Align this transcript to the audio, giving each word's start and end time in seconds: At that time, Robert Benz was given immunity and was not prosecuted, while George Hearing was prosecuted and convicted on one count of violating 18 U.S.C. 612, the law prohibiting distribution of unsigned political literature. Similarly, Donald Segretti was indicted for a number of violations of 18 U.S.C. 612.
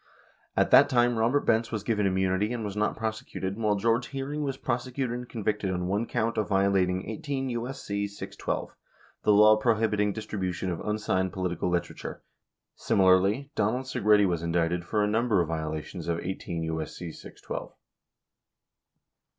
At 0.57 0.71
that 0.71 0.89
time, 0.89 1.15
Robert 1.19 1.41
Benz 1.45 1.71
was 1.71 1.83
given 1.83 2.07
immunity 2.07 2.51
and 2.51 2.65
was 2.65 2.75
not 2.75 2.97
prosecuted, 2.97 3.55
while 3.55 3.75
George 3.75 4.07
Hearing 4.07 4.41
was 4.41 4.57
prosecuted 4.57 5.15
and 5.15 5.29
convicted 5.29 5.69
on 5.69 5.85
one 5.85 6.07
count 6.07 6.39
of 6.39 6.49
violating 6.49 7.07
18 7.07 7.49
U.S.C. 7.49 8.07
612, 8.07 8.73
the 9.21 9.31
law 9.31 9.57
prohibiting 9.57 10.11
distribution 10.11 10.71
of 10.71 10.79
unsigned 10.81 11.31
political 11.33 11.69
literature. 11.69 12.23
Similarly, 12.75 13.51
Donald 13.53 13.85
Segretti 13.85 14.25
was 14.25 14.41
indicted 14.41 14.85
for 14.85 15.03
a 15.03 15.07
number 15.07 15.39
of 15.39 15.49
violations 15.49 16.07
of 16.07 16.17
18 16.19 16.63
U.S.C. 16.63 17.11
612. 17.11 17.71